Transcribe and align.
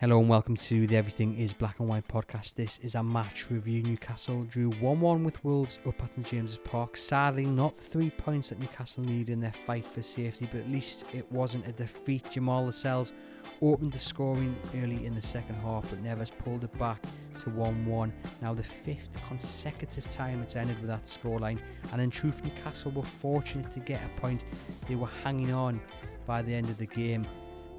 Hello 0.00 0.18
and 0.18 0.30
welcome 0.30 0.56
to 0.56 0.86
the 0.86 0.96
Everything 0.96 1.38
is 1.38 1.52
Black 1.52 1.78
and 1.78 1.86
White 1.86 2.08
podcast. 2.08 2.54
This 2.54 2.78
is 2.82 2.94
a 2.94 3.02
match 3.02 3.50
review. 3.50 3.82
Newcastle 3.82 4.44
drew 4.44 4.70
1 4.70 4.98
1 4.98 5.22
with 5.22 5.44
Wolves 5.44 5.78
up 5.86 6.02
at 6.02 6.08
St 6.14 6.26
James's 6.26 6.56
Park. 6.56 6.96
Sadly, 6.96 7.44
not 7.44 7.76
three 7.76 8.08
points 8.08 8.48
that 8.48 8.58
Newcastle 8.58 9.04
need 9.04 9.28
in 9.28 9.40
their 9.40 9.52
fight 9.66 9.86
for 9.86 10.00
safety, 10.00 10.48
but 10.50 10.62
at 10.62 10.70
least 10.70 11.04
it 11.12 11.30
wasn't 11.30 11.68
a 11.68 11.72
defeat. 11.72 12.30
Jamal 12.30 12.64
Lascelles 12.64 13.12
opened 13.60 13.92
the 13.92 13.98
scoring 13.98 14.56
early 14.82 15.04
in 15.04 15.14
the 15.14 15.20
second 15.20 15.56
half, 15.56 15.84
but 15.90 16.02
Neves 16.02 16.32
pulled 16.44 16.64
it 16.64 16.78
back 16.78 17.02
to 17.42 17.50
1 17.50 17.84
1. 17.84 18.12
Now, 18.40 18.54
the 18.54 18.62
fifth 18.62 19.10
consecutive 19.28 20.08
time 20.08 20.40
it's 20.40 20.56
ended 20.56 20.78
with 20.78 20.88
that 20.88 21.04
scoreline, 21.04 21.58
and 21.92 22.00
in 22.00 22.08
truth, 22.08 22.42
Newcastle 22.42 22.90
were 22.92 23.02
fortunate 23.02 23.70
to 23.72 23.80
get 23.80 24.00
a 24.02 24.18
point. 24.18 24.46
They 24.88 24.94
were 24.94 25.10
hanging 25.22 25.52
on 25.52 25.78
by 26.26 26.40
the 26.40 26.54
end 26.54 26.70
of 26.70 26.78
the 26.78 26.86
game 26.86 27.26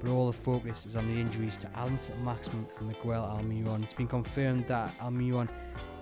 but 0.02 0.10
all 0.10 0.26
the 0.26 0.32
focus 0.32 0.84
is 0.84 0.96
on 0.96 1.06
the 1.06 1.20
injuries 1.20 1.56
to 1.58 1.70
Allan 1.76 1.96
Saint-Maximin 1.96 2.66
and 2.78 2.88
Miguel 2.88 3.22
Almiron. 3.22 3.84
It's 3.84 3.94
been 3.94 4.08
confirmed 4.08 4.66
that 4.68 4.96
Almiron 4.98 5.48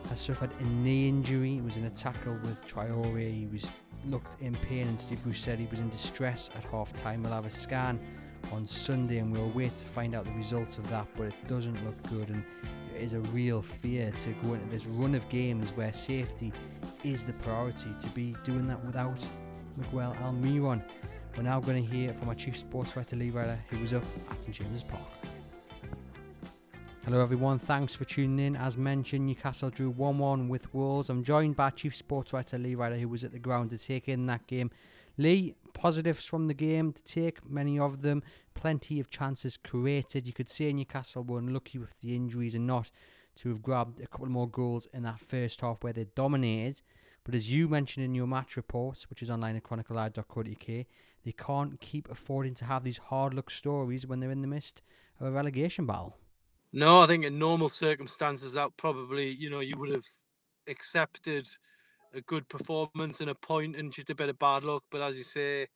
has 0.08 0.20
suffered 0.20 0.50
a 0.58 0.64
knee 0.64 1.08
injury. 1.08 1.56
He 1.56 1.61
was 1.61 1.77
in 1.77 1.84
a 1.84 1.91
tackle 1.91 2.39
with 2.42 2.66
Traore. 2.66 3.33
He 3.33 3.47
was 3.47 3.64
looked 4.06 4.41
in 4.41 4.55
pain, 4.56 4.89
and 4.89 4.98
Steve 4.98 5.22
Bruce 5.22 5.41
said 5.41 5.58
he 5.58 5.66
was 5.66 5.80
in 5.80 5.91
distress 5.91 6.48
at 6.56 6.64
half 6.64 6.92
time. 6.94 7.22
We'll 7.22 7.33
have 7.33 7.44
a 7.44 7.50
scan 7.50 8.00
on 8.52 8.66
Sunday, 8.66 9.19
and 9.19 9.30
we'll 9.30 9.50
wait 9.50 9.77
to 9.77 9.84
find 9.84 10.14
out 10.14 10.24
the 10.24 10.33
results 10.33 10.78
of 10.78 10.89
that. 10.89 11.06
But 11.17 11.27
it 11.27 11.48
doesn't 11.48 11.84
look 11.84 12.02
good, 12.08 12.30
and 12.30 12.42
it 12.96 13.02
is 13.02 13.12
a 13.12 13.20
real 13.20 13.61
fear 13.61 14.11
to 14.24 14.33
go 14.44 14.55
into 14.55 14.67
this 14.70 14.86
run 14.86 15.14
of 15.14 15.28
games 15.28 15.70
where 15.72 15.92
safety 15.92 16.52
is 17.05 17.24
the 17.24 17.34
priority. 17.34 17.91
To 18.00 18.08
be 18.08 18.34
doing 18.44 18.67
that 18.69 18.83
without 18.84 19.22
Miguel 19.77 20.17
Almiron. 20.22 20.83
We're 21.41 21.48
now 21.48 21.58
going 21.58 21.83
to 21.83 21.91
hear 21.91 22.12
from 22.12 22.28
our 22.28 22.34
chief 22.34 22.55
sports 22.55 22.94
writer 22.94 23.16
Lee 23.16 23.30
Ryder, 23.30 23.58
who 23.70 23.78
was 23.78 23.94
up 23.94 24.02
at 24.30 24.42
St 24.42 24.56
James's 24.56 24.84
Park. 24.84 25.00
Hello 27.02 27.22
everyone, 27.22 27.58
thanks 27.58 27.94
for 27.94 28.05
tuning 28.05 28.44
in. 28.44 28.56
As 28.56 28.77
mentioned, 28.77 29.27
Newcastle 29.27 29.70
drew 29.70 29.91
1-1 29.91 30.50
with 30.50 30.74
Wolves. 30.74 31.08
I'm 31.08 31.24
joined 31.24 31.56
by 31.56 31.70
chief 31.70 31.96
sports 31.96 32.34
writer 32.34 32.58
Lee 32.58 32.74
Ryder, 32.74 32.98
who 32.98 33.08
was 33.08 33.24
at 33.24 33.33
the 33.33 33.38
ground 33.38 33.70
to 33.70 33.78
take 33.78 34.06
in 34.06 34.27
that 34.27 34.46
game. 34.48 34.70
Lee, 35.16 35.55
positives 35.72 36.27
from 36.27 36.46
the 36.46 36.52
game 36.52 36.92
to 36.92 37.02
take, 37.05 37.50
many 37.50 37.78
of 37.78 38.02
them, 38.02 38.22
plenty 38.52 39.00
of 39.00 39.08
chances 39.08 39.56
created. 39.56 40.27
You 40.27 40.34
could 40.34 40.50
say 40.50 40.70
Newcastle 40.74 41.24
were 41.24 41.38
unlucky 41.38 41.78
with 41.78 41.98
the 42.02 42.14
injuries 42.14 42.55
and 42.55 42.66
not 42.66 42.91
to 43.36 43.48
have 43.48 43.62
grabbed 43.62 43.98
a 44.00 44.06
couple 44.06 44.27
more 44.27 44.46
goals 44.46 44.88
in 44.92 45.05
that 45.05 45.20
first 45.20 45.62
half 45.62 45.83
where 45.83 45.94
they 45.94 46.05
dominated. 46.14 46.83
But 47.24 47.34
as 47.34 47.50
you 47.50 47.68
mentioned 47.68 48.04
in 48.04 48.14
your 48.14 48.26
match 48.26 48.56
report, 48.56 49.06
which 49.10 49.22
is 49.22 49.30
online 49.30 49.56
at 49.56 49.62
chroniclelive.co.uk, 49.62 50.86
they 51.24 51.32
can't 51.36 51.80
keep 51.80 52.10
affording 52.10 52.54
to 52.54 52.64
have 52.64 52.82
these 52.82 52.98
hard 52.98 53.34
luck 53.34 53.50
stories 53.50 54.06
when 54.06 54.20
they're 54.20 54.30
in 54.30 54.42
the 54.42 54.48
midst 54.48 54.82
of 55.20 55.27
a 55.27 55.30
relegation 55.30 55.86
battle. 55.86 56.16
No, 56.72 57.00
I 57.00 57.06
think 57.06 57.24
in 57.24 57.38
normal 57.38 57.68
circumstances 57.68 58.54
that 58.54 58.77
probably, 58.77 59.28
you 59.28 59.50
know, 59.50 59.60
you 59.60 59.74
would 59.77 59.90
have 59.90 60.06
accepted 60.68 61.48
a 62.14 62.20
good 62.22 62.48
performance 62.48 63.20
and 63.20 63.30
a 63.30 63.34
point 63.34 63.77
and 63.77 63.92
just 63.92 64.11
a 64.11 64.14
bit 64.14 64.28
of 64.28 64.39
bad 64.39 64.64
luck. 64.64 64.84
But 64.90 65.02
as 65.02 65.18
you 65.18 65.24
say, 65.24 65.66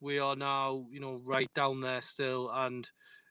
we 0.00 0.18
are 0.18 0.36
now, 0.36 0.86
you 0.90 1.00
know, 1.00 1.20
right 1.24 1.52
down 1.54 1.80
there 1.80 2.00
still. 2.00 2.50
And 2.52 2.88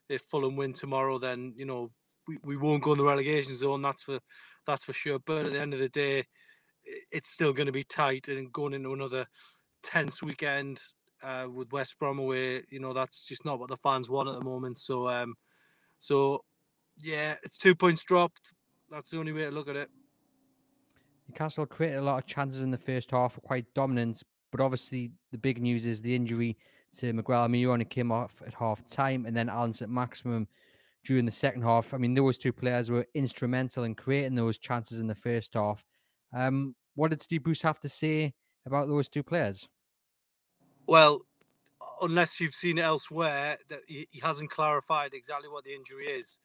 if 0.08 0.22
Fulham 0.22 0.56
win 0.56 0.72
tomorrow, 0.72 1.18
then, 1.18 1.54
you 1.56 1.64
know, 1.64 1.90
we, 2.26 2.38
we 2.44 2.56
won't 2.56 2.82
go 2.82 2.92
in 2.92 2.98
the 2.98 3.04
relegation 3.04 3.54
zone, 3.54 3.82
that's 3.82 4.02
for 4.02 4.20
that's 4.66 4.84
for 4.84 4.92
sure. 4.92 5.18
But 5.18 5.46
at 5.46 5.52
the 5.52 5.60
end 5.60 5.72
of 5.72 5.80
the 5.80 5.88
day, 5.88 6.24
it's 7.10 7.30
still 7.30 7.52
going 7.52 7.66
to 7.66 7.72
be 7.72 7.84
tight 7.84 8.28
and 8.28 8.52
going 8.52 8.74
into 8.74 8.92
another 8.92 9.26
tense 9.82 10.22
weekend 10.22 10.80
uh, 11.22 11.46
with 11.52 11.72
West 11.72 11.98
Brom 11.98 12.18
away. 12.18 12.62
You 12.70 12.80
know 12.80 12.92
that's 12.92 13.24
just 13.24 13.44
not 13.44 13.58
what 13.58 13.70
the 13.70 13.76
fans 13.76 14.08
want 14.08 14.28
at 14.28 14.34
the 14.34 14.44
moment. 14.44 14.78
So, 14.78 15.08
um, 15.08 15.34
so 15.98 16.44
yeah, 17.02 17.34
it's 17.42 17.58
two 17.58 17.74
points 17.74 18.04
dropped. 18.04 18.52
That's 18.90 19.10
the 19.10 19.18
only 19.18 19.32
way 19.32 19.44
to 19.44 19.50
look 19.50 19.68
at 19.68 19.76
it. 19.76 19.90
Newcastle 21.28 21.66
created 21.66 21.98
a 21.98 22.02
lot 22.02 22.18
of 22.18 22.26
chances 22.26 22.62
in 22.62 22.70
the 22.70 22.78
first 22.78 23.10
half, 23.10 23.36
were 23.36 23.42
quite 23.42 23.66
dominant, 23.74 24.22
but 24.50 24.60
obviously 24.60 25.10
the 25.30 25.36
big 25.38 25.60
news 25.60 25.84
is 25.84 26.00
the 26.00 26.14
injury 26.14 26.56
to 26.96 27.12
Miguel 27.12 27.46
Almiron 27.46 27.86
came 27.88 28.10
off 28.10 28.40
at 28.46 28.54
half 28.54 28.82
time, 28.86 29.26
and 29.26 29.36
then 29.36 29.50
Allan 29.50 29.74
Saint-Maximin 29.74 30.48
during 31.04 31.26
the 31.26 31.30
second 31.30 31.62
half. 31.62 31.92
I 31.92 31.98
mean, 31.98 32.14
those 32.14 32.38
two 32.38 32.52
players 32.52 32.90
were 32.90 33.06
instrumental 33.14 33.84
in 33.84 33.94
creating 33.94 34.34
those 34.34 34.56
chances 34.56 35.00
in 35.00 35.06
the 35.06 35.14
first 35.14 35.52
half. 35.52 35.84
Um, 36.32 36.74
what 36.94 37.10
did 37.10 37.20
Steve 37.20 37.44
Bruce 37.44 37.62
have 37.62 37.80
to 37.80 37.88
say 37.88 38.34
about 38.66 38.88
those 38.88 39.08
two 39.08 39.22
players? 39.22 39.68
Well, 40.86 41.22
unless 42.02 42.40
you've 42.40 42.54
seen 42.54 42.78
it 42.78 42.82
elsewhere, 42.82 43.58
that 43.68 43.80
he, 43.86 44.08
hasn't 44.22 44.50
clarified 44.50 45.14
exactly 45.14 45.48
what 45.48 45.64
the 45.64 45.74
injury 45.74 46.06
is. 46.06 46.38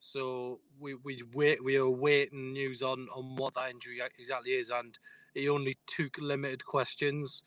So 0.00 0.60
we 0.78 0.94
we 0.94 1.22
wait 1.34 1.62
we 1.62 1.76
are 1.76 1.88
waiting 1.88 2.54
news 2.54 2.80
on 2.80 3.06
on 3.14 3.36
what 3.36 3.54
that 3.54 3.70
injury 3.70 4.00
exactly 4.18 4.52
is, 4.52 4.70
and 4.70 4.98
he 5.34 5.48
only 5.48 5.76
took 5.86 6.16
limited 6.18 6.64
questions 6.64 7.42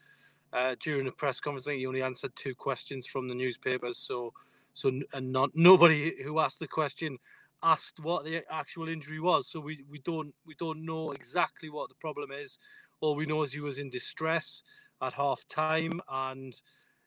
uh, 0.54 0.76
during 0.80 1.06
the 1.06 1.12
press 1.12 1.40
conference. 1.40 1.66
he 1.66 1.88
only 1.88 2.04
answered 2.04 2.32
two 2.36 2.54
questions 2.54 3.08
from 3.08 3.28
the 3.28 3.34
newspapers. 3.34 3.98
So 3.98 4.34
so 4.74 4.92
and 5.14 5.32
not 5.32 5.50
nobody 5.56 6.24
who 6.24 6.40
asked 6.40 6.60
the 6.60 6.68
question 6.68 7.18
asked 7.64 8.00
what 8.00 8.26
the 8.26 8.44
actual 8.52 8.90
injury 8.90 9.20
was. 9.20 9.48
So 9.48 9.60
we, 9.60 9.84
we 9.90 10.00
don't 10.00 10.34
we 10.46 10.56
don't 10.60 10.86
know 10.86 11.12
exactly 11.12 11.70
what 11.70 11.90
the 11.90 11.96
problem 11.96 12.32
is. 12.32 12.60
All 13.02 13.16
we 13.16 13.26
know 13.26 13.44
is 13.44 13.54
he 13.54 13.60
was 13.60 13.78
in 13.78 13.90
distress 13.90 14.62
at 15.02 15.14
half 15.14 15.48
time, 15.48 16.02
and 16.10 16.54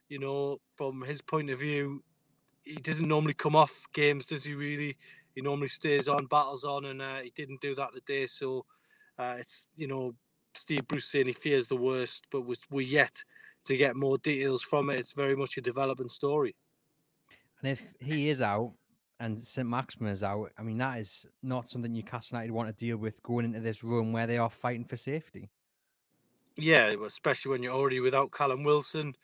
you 0.09 0.19
know 0.19 0.61
from 0.77 1.03
his 1.03 1.23
point 1.23 1.51
of 1.51 1.61
view, 1.61 2.03
he 2.63 2.77
doesn't 2.77 3.09
normally 3.09 3.35
come 3.35 3.57
off 3.57 3.87
games, 3.93 4.27
does 4.27 4.45
he? 4.45 4.55
Really, 4.55 4.97
he 5.35 5.43
normally 5.43 5.69
stays 5.69 6.09
on, 6.09 6.27
battles 6.27 6.65
on, 6.65 6.87
and 6.87 7.01
uh, 7.01 7.19
he 7.23 7.33
didn't 7.35 7.61
do 7.61 7.75
that 7.75 7.93
today. 7.93 8.27
So 8.27 8.65
uh, 9.19 9.37
it's 9.39 9.69
you 9.77 9.87
know 9.87 10.15
Steve 10.55 10.87
Bruce 10.89 11.07
saying 11.07 11.27
he 11.27 11.33
fears 11.33 11.69
the 11.69 11.77
worst, 11.77 12.27
but 12.31 12.43
we're 12.71 12.81
yet 12.81 13.23
to 13.67 13.77
get 13.77 13.97
more 13.97 14.19
details 14.19 14.63
from 14.63 14.91
it. 14.91 14.99
It's 14.99 15.13
very 15.13 15.37
much 15.37 15.57
a 15.57 15.61
development 15.61 16.11
story. 16.11 16.57
And 17.63 17.71
if 17.73 17.83
he 18.01 18.29
is 18.29 18.41
out, 18.41 18.75
and 19.21 19.39
St 19.39 19.69
Maximin 19.69 20.13
is 20.13 20.23
out, 20.23 20.53
I 20.59 20.63
mean, 20.63 20.79
that 20.79 20.99
is 20.99 21.27
not 21.43 21.69
something 21.69 21.93
Newcastle 21.93 22.37
United 22.37 22.53
want 22.53 22.69
to 22.69 22.85
deal 22.85 22.97
with 22.97 23.23
going 23.23 23.45
into 23.47 23.61
this 23.61 23.83
run 23.83 24.13
where 24.13 24.27
they 24.27 24.39
are 24.39 24.51
fighting 24.51 24.85
for 24.85 24.97
safety. 24.97 25.49
Yeah, 26.57 26.95
especially 27.05 27.51
when 27.51 27.63
you're 27.63 27.75
already 27.75 28.01
without 28.01 28.33
Callum 28.33 28.65
Wilson. 28.65 29.15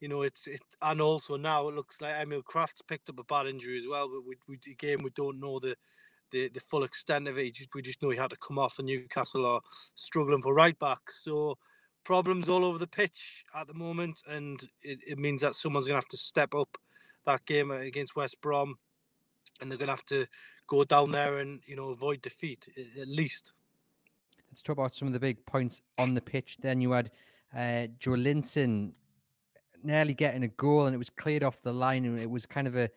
You 0.00 0.08
know, 0.08 0.22
it's 0.22 0.48
it, 0.48 0.60
and 0.80 1.00
also 1.00 1.36
now 1.36 1.68
it 1.68 1.74
looks 1.74 2.00
like 2.00 2.14
Emil 2.20 2.42
Krafth's 2.42 2.82
picked 2.82 3.08
up 3.08 3.20
a 3.20 3.24
bad 3.24 3.46
injury 3.46 3.78
as 3.78 3.84
well. 3.88 4.08
But 4.08 4.26
we, 4.26 4.34
we 4.48 4.58
again, 4.72 4.98
we 5.02 5.10
don't 5.10 5.38
know 5.38 5.60
the 5.60 5.76
the, 6.32 6.48
the 6.48 6.60
full 6.60 6.82
extent 6.82 7.28
of 7.28 7.38
it. 7.38 7.56
we 7.74 7.82
just 7.82 8.02
know 8.02 8.10
he 8.10 8.18
had 8.18 8.30
to 8.30 8.36
come 8.36 8.58
off, 8.58 8.78
and 8.78 8.86
Newcastle 8.86 9.46
are 9.46 9.60
struggling 9.94 10.42
for 10.42 10.54
right 10.54 10.76
back. 10.78 11.10
So 11.10 11.56
problems 12.04 12.48
all 12.48 12.64
over 12.64 12.78
the 12.78 12.86
pitch 12.86 13.44
at 13.54 13.68
the 13.68 13.74
moment, 13.74 14.22
and 14.26 14.60
it, 14.82 14.98
it 15.06 15.18
means 15.18 15.42
that 15.42 15.54
someone's 15.54 15.86
going 15.86 16.00
to 16.00 16.04
have 16.04 16.08
to 16.08 16.16
step 16.16 16.54
up 16.54 16.76
that 17.26 17.44
game 17.46 17.70
against 17.70 18.16
West 18.16 18.40
Brom 18.40 18.76
and 19.60 19.70
they're 19.70 19.78
going 19.78 19.88
to 19.88 19.92
have 19.92 20.06
to 20.06 20.26
go 20.66 20.84
down 20.84 21.10
there 21.10 21.38
and 21.38 21.60
you 21.66 21.76
know 21.76 21.90
avoid 21.90 22.22
defeat 22.22 22.68
at 23.00 23.08
least. 23.08 23.52
Let's 24.50 24.62
talk 24.62 24.76
about 24.76 24.94
some 24.94 25.08
of 25.08 25.14
the 25.14 25.20
big 25.20 25.44
points 25.46 25.80
on 25.98 26.14
the 26.14 26.20
pitch. 26.20 26.58
Then 26.60 26.80
you 26.80 26.90
had 26.92 27.10
uh, 27.54 27.88
Joelinton 27.98 28.92
nearly 29.82 30.14
getting 30.14 30.44
a 30.44 30.48
goal, 30.48 30.86
and 30.86 30.94
it 30.94 30.98
was 30.98 31.10
cleared 31.10 31.42
off 31.42 31.62
the 31.62 31.72
line, 31.72 32.04
and 32.04 32.18
it 32.18 32.30
was 32.30 32.46
kind 32.46 32.66
of 32.66 32.76
a. 32.76 32.90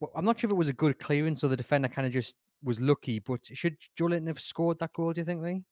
Well, 0.00 0.12
I'm 0.14 0.24
not 0.24 0.38
sure 0.38 0.48
if 0.48 0.52
it 0.52 0.56
was 0.56 0.68
a 0.68 0.72
good 0.72 0.98
clearance 0.98 1.42
or 1.42 1.48
the 1.48 1.56
defender 1.56 1.88
kind 1.88 2.06
of 2.06 2.12
just 2.12 2.36
was 2.62 2.80
lucky, 2.80 3.18
but 3.18 3.40
should 3.52 3.76
Joelinton 3.98 4.28
have 4.28 4.40
scored 4.40 4.78
that 4.78 4.92
goal? 4.92 5.12
Do 5.12 5.20
you 5.20 5.24
think, 5.24 5.42
Lee? 5.42 5.62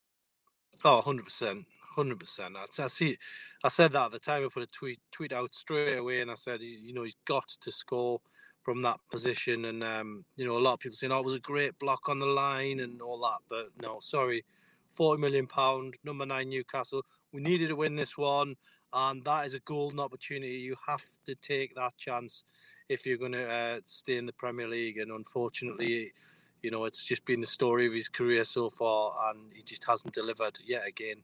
Oh, 0.84 0.96
100 0.96 1.24
percent. 1.24 1.66
Hundred 1.94 2.20
percent. 2.20 2.56
I 2.56 2.88
see. 2.88 3.16
I 3.64 3.68
said 3.68 3.92
that 3.92 4.06
at 4.06 4.12
the 4.12 4.18
time. 4.20 4.44
I 4.44 4.48
put 4.48 4.62
a 4.62 4.66
tweet 4.66 5.00
tweet 5.10 5.32
out 5.32 5.54
straight 5.54 5.98
away, 5.98 6.20
and 6.20 6.30
I 6.30 6.34
said, 6.34 6.60
you 6.60 6.94
know, 6.94 7.02
he's 7.02 7.16
got 7.26 7.48
to 7.60 7.72
score 7.72 8.20
from 8.62 8.82
that 8.82 9.00
position. 9.10 9.64
And 9.66 9.82
um, 9.82 10.24
you 10.36 10.46
know, 10.46 10.56
a 10.56 10.58
lot 10.58 10.74
of 10.74 10.80
people 10.80 10.96
saying, 10.96 11.12
"Oh, 11.12 11.20
it 11.20 11.24
was 11.24 11.34
a 11.34 11.40
great 11.40 11.78
block 11.78 12.08
on 12.08 12.18
the 12.18 12.26
line 12.26 12.80
and 12.80 13.00
all 13.00 13.20
that," 13.20 13.38
but 13.48 13.70
no, 13.82 14.00
sorry, 14.00 14.44
forty 14.92 15.20
million 15.20 15.46
pound, 15.46 15.96
number 16.04 16.26
nine 16.26 16.48
Newcastle. 16.48 17.04
We 17.32 17.40
needed 17.40 17.68
to 17.68 17.76
win 17.76 17.96
this 17.96 18.18
one, 18.18 18.56
and 18.92 19.24
that 19.24 19.46
is 19.46 19.54
a 19.54 19.60
golden 19.60 20.00
opportunity. 20.00 20.54
You 20.54 20.76
have 20.86 21.04
to 21.26 21.34
take 21.36 21.74
that 21.76 21.96
chance 21.96 22.44
if 22.88 23.06
you're 23.06 23.18
going 23.18 23.32
to 23.32 23.48
uh, 23.48 23.80
stay 23.84 24.16
in 24.16 24.26
the 24.26 24.32
Premier 24.32 24.66
League. 24.66 24.98
And 24.98 25.12
unfortunately, 25.12 26.12
you 26.62 26.70
know, 26.72 26.84
it's 26.84 27.04
just 27.04 27.24
been 27.24 27.40
the 27.40 27.46
story 27.46 27.86
of 27.86 27.92
his 27.92 28.08
career 28.08 28.44
so 28.44 28.68
far, 28.68 29.30
and 29.30 29.52
he 29.54 29.62
just 29.62 29.84
hasn't 29.84 30.12
delivered 30.12 30.58
yet 30.64 30.86
again. 30.86 31.22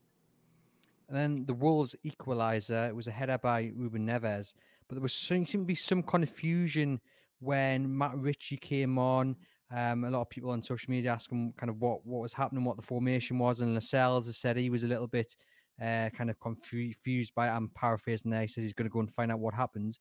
And 1.08 1.16
then 1.16 1.44
the 1.46 1.54
Wolves 1.54 1.94
equaliser. 2.04 2.88
It 2.88 2.96
was 2.96 3.06
a 3.06 3.12
header 3.12 3.38
by 3.38 3.72
Ruben 3.74 4.06
Neves, 4.06 4.54
but 4.88 4.94
there 4.94 5.02
was 5.02 5.12
seemed 5.12 5.48
to 5.48 5.58
be 5.58 5.74
some 5.74 6.02
confusion 6.02 7.00
when 7.40 7.96
Matt 7.96 8.16
Ritchie 8.16 8.56
came 8.56 8.98
on. 8.98 9.36
Um, 9.74 10.04
a 10.04 10.10
lot 10.10 10.20
of 10.20 10.30
people 10.30 10.50
on 10.50 10.62
social 10.62 10.90
media 10.92 11.10
asking 11.10 11.54
kind 11.56 11.70
of 11.70 11.80
what, 11.80 12.06
what 12.06 12.22
was 12.22 12.32
happening, 12.32 12.64
what 12.64 12.76
the 12.76 12.82
formation 12.82 13.38
was, 13.38 13.60
and 13.60 13.74
Lascelles 13.74 14.26
has 14.26 14.38
said 14.38 14.56
he 14.56 14.70
was 14.70 14.84
a 14.84 14.88
little 14.88 15.08
bit 15.08 15.34
uh, 15.82 16.08
kind 16.16 16.30
of 16.30 16.38
confused 16.40 17.34
by 17.34 17.48
it. 17.48 17.50
I'm 17.50 17.70
paraphrasing 17.74 18.30
there. 18.30 18.42
He 18.42 18.46
says 18.46 18.62
he's 18.62 18.72
going 18.72 18.88
to 18.88 18.92
go 18.92 19.00
and 19.00 19.12
find 19.12 19.32
out 19.32 19.40
what 19.40 19.54
happened. 19.54 19.98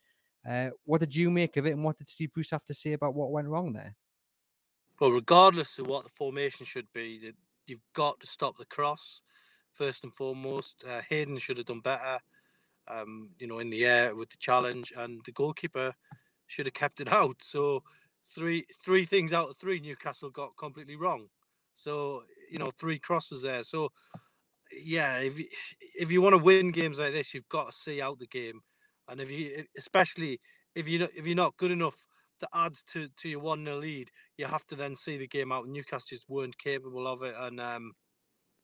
Uh, 0.48 0.70
what 0.84 1.00
did 1.00 1.16
you 1.16 1.32
make 1.32 1.58
of 1.58 1.66
it, 1.66 1.72
and 1.72 1.84
what 1.84 1.98
did 1.98 2.10
Steve 2.10 2.32
Bruce 2.32 2.52
have 2.52 2.66
to 2.66 2.74
say 2.74 2.94
about 2.94 3.16
what 3.16 3.32
went 3.32 3.48
wrong 3.48 3.74
there? 3.74 3.96
Well, 5.00 5.12
regardless 5.12 5.80
of 5.80 5.88
what 5.88 6.04
the 6.04 6.12
formation 6.12 6.66
should 6.66 6.88
be, 6.94 7.34
you've 7.66 7.80
got 7.94 8.20
to 8.20 8.28
stop 8.28 8.58
the 8.58 8.66
cross 8.66 9.24
first 9.74 10.04
and 10.04 10.14
foremost. 10.14 10.86
Uh, 10.88 11.02
Hayden 11.10 11.38
should 11.40 11.58
have 11.58 11.66
done 11.66 11.82
better, 11.82 12.20
um, 12.88 13.32
you 13.40 13.48
know, 13.48 13.60
in 13.60 13.72
the 13.72 13.86
air 13.86 14.16
with 14.16 14.30
the 14.30 14.38
challenge, 14.38 14.94
and 14.96 15.20
the 15.26 15.32
goalkeeper 15.32 15.94
should 16.48 16.66
have 16.66 16.74
kept 16.74 17.00
it 17.00 17.08
out. 17.12 17.38
So 17.42 17.84
three 18.34 18.66
three 18.84 19.06
things 19.06 19.34
out 19.34 19.50
of 19.50 19.58
three 19.58 19.80
Newcastle 19.80 20.30
got 20.30 20.58
completely 20.58 20.96
wrong. 20.96 21.28
So 21.74 22.24
you 22.50 22.60
know, 22.60 22.72
three 22.80 23.00
crosses 23.00 23.42
there. 23.42 23.64
So 23.64 23.92
yeah, 24.72 25.20
if 25.20 25.38
you, 25.38 25.46
if 26.00 26.12
you 26.12 26.22
want 26.22 26.34
to 26.34 26.42
win 26.42 26.72
games 26.72 27.00
like 27.00 27.14
this, 27.14 27.34
you've 27.34 27.50
got 27.50 27.72
to 27.72 27.78
see 27.78 28.02
out 28.02 28.20
the 28.20 28.28
game, 28.28 28.62
and 29.08 29.22
if 29.22 29.30
you 29.30 29.64
especially 29.78 30.40
if 30.76 30.88
you 30.88 31.08
if 31.16 31.26
you're 31.26 31.36
not 31.36 31.58
good 31.58 31.72
enough 31.72 31.98
to 32.40 32.48
add 32.54 32.76
to 32.92 33.08
to 33.18 33.30
your 33.30 33.40
one 33.40 33.64
0 33.64 33.78
lead, 33.78 34.12
you 34.38 34.46
have 34.46 34.66
to 34.68 34.76
then 34.76 34.96
see 34.96 35.18
the 35.18 35.28
game 35.28 35.52
out. 35.52 35.68
Newcastle 35.68 36.08
just 36.10 36.30
weren't 36.30 36.58
capable 36.58 37.08
of 37.08 37.24
it, 37.24 37.36
and 37.38 37.60
um, 37.60 37.94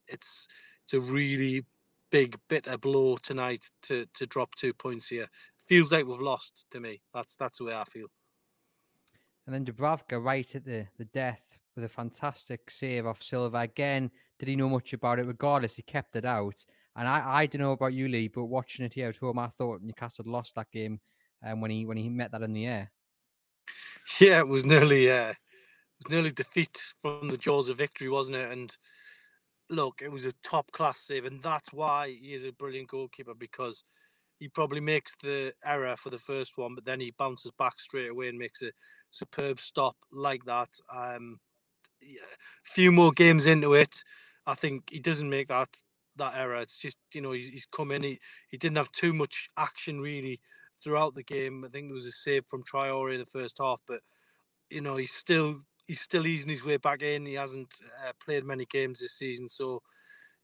it's 0.07 0.47
it's 0.83 0.93
a 0.93 0.99
really 0.99 1.65
big 2.11 2.37
bitter 2.49 2.77
blow 2.77 3.17
tonight 3.17 3.65
to 3.83 4.05
to 4.13 4.25
drop 4.25 4.55
two 4.55 4.73
points 4.73 5.07
here. 5.07 5.27
Feels 5.71 5.89
like 5.89 6.05
we've 6.05 6.19
lost 6.19 6.65
to 6.71 6.81
me. 6.81 7.01
That's 7.13 7.37
that's 7.37 7.59
the 7.59 7.63
way 7.63 7.73
I 7.73 7.85
feel. 7.85 8.07
And 9.47 9.55
then 9.55 9.63
Dubravka 9.63 10.21
right 10.21 10.53
at 10.53 10.65
the, 10.65 10.85
the 10.97 11.05
death 11.05 11.57
with 11.77 11.85
a 11.85 11.87
fantastic 11.87 12.69
save 12.69 13.05
off 13.05 13.23
Silva. 13.23 13.59
Again, 13.59 14.11
did 14.37 14.49
he 14.49 14.57
know 14.57 14.67
much 14.67 14.91
about 14.91 15.19
it? 15.19 15.27
Regardless, 15.27 15.75
he 15.75 15.81
kept 15.83 16.17
it 16.17 16.25
out. 16.25 16.65
And 16.97 17.07
I, 17.07 17.23
I 17.25 17.45
don't 17.45 17.61
know 17.61 17.71
about 17.71 17.93
you, 17.93 18.09
Lee, 18.09 18.27
but 18.27 18.47
watching 18.47 18.83
it 18.83 18.93
here 18.93 19.07
at 19.07 19.15
home, 19.15 19.39
I 19.39 19.47
thought 19.47 19.81
Newcastle 19.81 20.25
lost 20.27 20.55
that 20.55 20.69
game 20.73 20.99
um, 21.41 21.61
when 21.61 21.71
he 21.71 21.85
when 21.85 21.95
he 21.95 22.09
met 22.09 22.33
that 22.33 22.41
in 22.41 22.51
the 22.51 22.65
air. 22.65 22.91
Yeah, 24.19 24.39
it 24.39 24.49
was 24.49 24.65
nearly 24.65 25.09
uh, 25.09 25.29
it 25.29 25.37
was 26.03 26.11
nearly 26.11 26.31
defeat 26.31 26.83
from 27.01 27.29
the 27.29 27.37
jaws 27.37 27.69
of 27.69 27.77
victory, 27.77 28.09
wasn't 28.09 28.35
it? 28.35 28.51
And 28.51 28.75
look, 29.69 30.01
it 30.03 30.11
was 30.11 30.25
a 30.25 30.33
top 30.43 30.69
class 30.73 30.99
save, 30.99 31.23
and 31.23 31.41
that's 31.41 31.71
why 31.71 32.17
he 32.21 32.33
is 32.33 32.43
a 32.43 32.51
brilliant 32.51 32.89
goalkeeper 32.89 33.33
because 33.33 33.85
he 34.41 34.49
probably 34.49 34.81
makes 34.81 35.13
the 35.21 35.53
error 35.63 35.95
for 35.95 36.09
the 36.09 36.17
first 36.17 36.57
one, 36.57 36.73
but 36.73 36.83
then 36.83 36.99
he 36.99 37.13
bounces 37.15 37.51
back 37.59 37.79
straight 37.79 38.09
away 38.09 38.27
and 38.27 38.39
makes 38.39 38.63
a 38.63 38.71
superb 39.11 39.61
stop 39.61 39.95
like 40.11 40.43
that. 40.45 40.69
Um, 40.91 41.39
few 42.63 42.91
more 42.91 43.11
games 43.11 43.45
into 43.45 43.75
it, 43.75 44.03
I 44.47 44.55
think 44.55 44.89
he 44.89 44.99
doesn't 44.99 45.29
make 45.29 45.49
that 45.49 45.69
that 46.15 46.35
error. 46.35 46.55
It's 46.55 46.79
just 46.79 46.97
you 47.13 47.21
know 47.21 47.33
he's, 47.33 47.49
he's 47.49 47.67
come 47.67 47.91
in. 47.91 48.01
He 48.01 48.19
he 48.49 48.57
didn't 48.57 48.77
have 48.77 48.91
too 48.93 49.13
much 49.13 49.47
action 49.57 50.01
really 50.01 50.41
throughout 50.83 51.13
the 51.13 51.23
game. 51.23 51.63
I 51.63 51.69
think 51.69 51.87
there 51.87 51.93
was 51.93 52.07
a 52.07 52.11
save 52.11 52.45
from 52.49 52.63
Traore 52.63 53.13
in 53.13 53.19
the 53.19 53.25
first 53.27 53.59
half, 53.59 53.79
but 53.87 53.99
you 54.71 54.81
know 54.81 54.95
he's 54.95 55.13
still 55.13 55.61
he's 55.85 56.01
still 56.01 56.25
easing 56.25 56.49
his 56.49 56.65
way 56.65 56.77
back 56.77 57.03
in. 57.03 57.27
He 57.27 57.35
hasn't 57.35 57.71
uh, 58.03 58.13
played 58.25 58.43
many 58.43 58.65
games 58.65 59.01
this 59.01 59.19
season, 59.19 59.47
so 59.47 59.83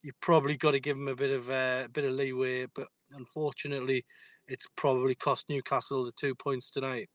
you 0.04 0.12
probably 0.22 0.56
got 0.56 0.72
to 0.72 0.80
give 0.80 0.98
him 0.98 1.08
a 1.08 1.16
bit 1.16 1.32
of 1.32 1.50
uh, 1.50 1.84
a 1.86 1.90
bit 1.92 2.06
of 2.06 2.14
leeway. 2.14 2.68
But 2.68 2.90
unfortunately, 3.12 4.06
it's 4.48 4.68
probably 4.76 5.16
cost 5.16 5.50
Newcastle 5.50 6.06
the 6.06 6.12
two 6.12 6.36
points 6.36 6.70
tonight. 6.70 7.10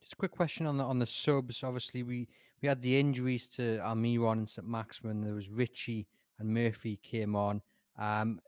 Just 0.00 0.14
a 0.14 0.16
quick 0.16 0.32
question 0.32 0.66
on 0.66 0.76
the 0.78 0.84
on 0.84 0.98
the 0.98 1.06
subs. 1.06 1.62
Obviously, 1.62 2.02
we 2.02 2.28
we 2.60 2.68
had 2.68 2.82
the 2.82 2.98
injuries 2.98 3.48
to 3.48 3.78
Almiron 3.78 4.32
and 4.32 4.48
St 4.48 4.66
Maximin. 4.66 5.22
There 5.22 5.34
was 5.34 5.48
Ritchie 5.48 6.06
and 6.38 6.52
Murphy 6.52 6.98
came 7.02 7.36
on. 7.36 7.62
Um, 7.98 8.40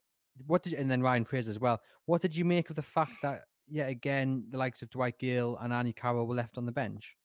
what 0.47 0.63
did 0.63 0.75
and 0.75 0.91
then 0.91 1.03
Ryan 1.03 1.25
Fraser 1.25 1.51
as 1.51 1.61
well. 1.61 1.81
What 2.07 2.23
did 2.23 2.37
you 2.37 2.45
make 2.45 2.71
of 2.71 2.77
the 2.77 2.83
fact 2.83 3.13
that 3.23 3.43
yet 3.69 3.89
again 3.89 4.45
the 4.51 4.59
likes 4.59 4.83
of 4.83 4.91
Dwight 4.91 5.19
Gayle 5.19 5.59
and 5.61 5.73
Andy 5.73 5.93
Carroll 5.93 6.27
were 6.27 6.35
left 6.35 6.59
on 6.59 6.67
the 6.67 6.73
bench? 6.73 7.17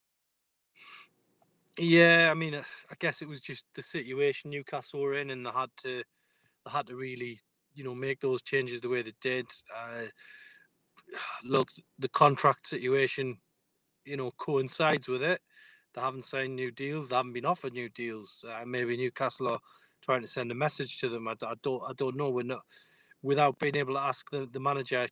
Yeah, 1.77 2.27
I 2.29 2.33
mean, 2.33 2.55
I 2.55 2.95
guess 2.99 3.21
it 3.21 3.27
was 3.27 3.39
just 3.39 3.65
the 3.73 3.81
situation 3.81 4.51
Newcastle 4.51 4.99
were 4.99 5.13
in, 5.13 5.29
and 5.31 5.45
they 5.45 5.51
had 5.51 5.69
to 5.83 6.03
they 6.65 6.71
had 6.71 6.87
to 6.87 6.95
really, 6.95 7.39
you 7.73 7.83
know, 7.83 7.95
make 7.95 8.19
those 8.19 8.41
changes 8.41 8.81
the 8.81 8.89
way 8.89 9.01
they 9.01 9.13
did. 9.21 9.45
Uh, 9.75 10.05
look, 11.43 11.69
the 11.97 12.09
contract 12.09 12.67
situation 12.67 13.37
you 14.09 14.17
know 14.17 14.31
coincides 14.37 15.07
with 15.07 15.23
it. 15.23 15.39
They 15.93 16.01
haven't 16.01 16.25
signed 16.25 16.55
new 16.55 16.71
deals. 16.71 17.09
They 17.09 17.15
haven't 17.15 17.33
been 17.33 17.45
offered 17.45 17.73
new 17.73 17.89
deals. 17.89 18.43
Uh, 18.47 18.65
maybe 18.65 18.97
Newcastle 18.97 19.47
are 19.47 19.59
trying 20.01 20.21
to 20.21 20.27
send 20.27 20.51
a 20.51 20.55
message 20.55 20.99
to 20.99 21.09
them. 21.09 21.27
I, 21.27 21.35
I, 21.43 21.53
don't. 21.61 21.83
I 21.87 21.93
don't 21.95 22.17
know. 22.17 22.29
We're 22.29 22.43
not 22.43 22.61
without 23.21 23.59
being 23.59 23.75
able 23.75 23.95
to 23.95 23.99
ask 23.99 24.29
the, 24.31 24.47
the 24.51 24.59
manager 24.59 25.07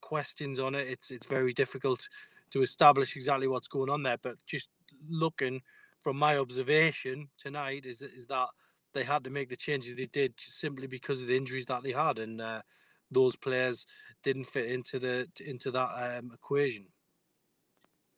questions 0.00 0.60
on 0.60 0.74
it. 0.74 0.88
It's 0.88 1.10
it's 1.10 1.26
very 1.26 1.52
difficult 1.52 2.06
to 2.50 2.62
establish 2.62 3.16
exactly 3.16 3.48
what's 3.48 3.68
going 3.68 3.90
on 3.90 4.02
there. 4.02 4.18
But 4.22 4.36
just 4.46 4.68
looking 5.08 5.60
from 6.02 6.16
my 6.18 6.36
observation 6.36 7.28
tonight 7.38 7.86
is 7.86 8.02
is 8.02 8.26
that 8.28 8.48
they 8.94 9.04
had 9.04 9.24
to 9.24 9.30
make 9.30 9.48
the 9.48 9.56
changes 9.56 9.94
they 9.94 10.06
did 10.06 10.34
simply 10.38 10.86
because 10.86 11.20
of 11.20 11.28
the 11.28 11.36
injuries 11.36 11.66
that 11.66 11.82
they 11.82 11.92
had, 11.92 12.18
and 12.18 12.40
uh, 12.40 12.62
those 13.10 13.36
players 13.36 13.84
didn't 14.22 14.44
fit 14.44 14.70
into 14.70 14.98
the 14.98 15.28
into 15.44 15.70
that 15.70 16.18
um, 16.18 16.30
equation 16.32 16.86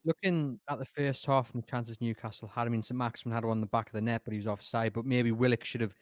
looking 0.07 0.61
at 0.71 0.79
the 0.79 0.85
first 0.85 1.27
half 1.27 1.53
and 1.53 1.63
the 1.63 1.67
chances 1.67 2.01
Newcastle 2.01 2.51
had, 2.55 2.67
I 2.67 2.71
mean, 2.71 2.83
St. 2.83 2.97
Maximin 2.97 3.35
had 3.35 3.45
one 3.45 3.59
on 3.59 3.61
the 3.61 3.67
back 3.67 3.89
of 3.89 3.93
the 3.93 4.01
net, 4.01 4.23
but 4.25 4.33
he 4.33 4.39
was 4.39 4.47
offside. 4.47 4.93
But 4.93 5.05
maybe 5.05 5.33
Willock 5.33 5.65
should 5.65 5.81
have 5.81 5.95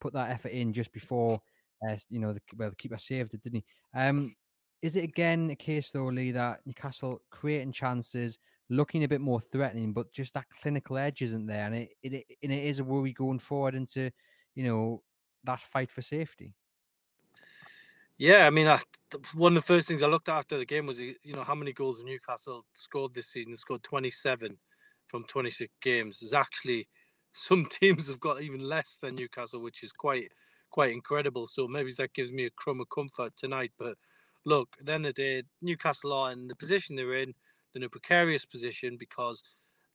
put 0.00 0.14
that 0.14 0.30
effort 0.30 0.48
in 0.48 0.72
just 0.72 0.92
before, 0.92 1.40
uh, 1.86 1.96
you 2.08 2.18
know, 2.18 2.32
the, 2.32 2.40
well, 2.56 2.70
the 2.70 2.76
keeper 2.76 2.98
saved 2.98 3.34
it, 3.34 3.42
didn't 3.42 3.62
he? 3.62 3.64
Um, 3.94 4.34
is 4.82 4.96
it 4.96 5.04
again 5.04 5.50
a 5.50 5.56
case, 5.56 5.90
though, 5.90 6.06
Lee, 6.06 6.32
that 6.32 6.60
Newcastle 6.64 7.20
creating 7.30 7.72
chances, 7.72 8.38
looking 8.70 9.04
a 9.04 9.08
bit 9.08 9.20
more 9.20 9.40
threatening, 9.40 9.92
but 9.92 10.12
just 10.12 10.34
that 10.34 10.46
clinical 10.62 10.96
edge 10.96 11.22
isn't 11.22 11.46
there? 11.46 11.66
And 11.66 11.74
it, 11.74 11.90
it, 12.02 12.26
and 12.42 12.52
it 12.52 12.64
is 12.64 12.78
a 12.78 12.84
worry 12.84 13.12
going 13.12 13.40
forward 13.40 13.74
into, 13.74 14.10
you 14.54 14.64
know, 14.64 15.02
that 15.44 15.60
fight 15.60 15.90
for 15.90 16.02
safety. 16.02 16.54
Yeah, 18.18 18.46
I 18.46 18.50
mean, 18.50 18.68
I, 18.68 18.80
one 19.34 19.52
of 19.52 19.62
the 19.62 19.66
first 19.66 19.88
things 19.88 20.02
I 20.02 20.06
looked 20.06 20.28
at 20.28 20.36
after 20.36 20.58
the 20.58 20.66
game 20.66 20.86
was, 20.86 21.00
you 21.00 21.16
know, 21.24 21.42
how 21.42 21.54
many 21.54 21.72
goals 21.72 22.02
Newcastle 22.02 22.66
scored 22.74 23.14
this 23.14 23.28
season. 23.28 23.52
They 23.52 23.56
scored 23.56 23.82
27 23.82 24.58
from 25.06 25.24
26 25.24 25.72
games. 25.80 26.20
There's 26.20 26.34
actually 26.34 26.88
some 27.32 27.66
teams 27.66 28.08
have 28.08 28.20
got 28.20 28.42
even 28.42 28.60
less 28.60 28.98
than 28.98 29.14
Newcastle, 29.14 29.62
which 29.62 29.82
is 29.82 29.92
quite 29.92 30.32
quite 30.70 30.92
incredible. 30.92 31.46
So 31.46 31.66
maybe 31.66 31.92
that 31.96 32.12
gives 32.12 32.30
me 32.30 32.44
a 32.44 32.50
crumb 32.50 32.80
of 32.80 32.88
comfort 32.90 33.36
tonight. 33.36 33.72
But 33.78 33.96
look, 34.44 34.76
at 34.78 34.86
the 34.86 34.98
the 34.98 35.12
day, 35.12 35.42
Newcastle 35.62 36.12
are 36.12 36.30
in 36.30 36.48
the 36.48 36.56
position 36.56 36.96
they're 36.96 37.14
in. 37.14 37.34
They're 37.72 37.80
in 37.80 37.86
a 37.86 37.88
precarious 37.88 38.44
position 38.44 38.96
because 38.96 39.42